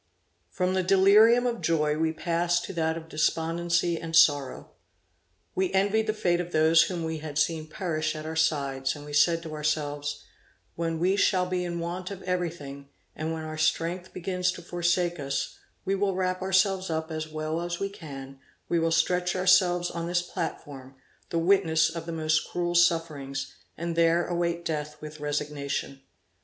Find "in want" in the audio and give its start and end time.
11.63-12.09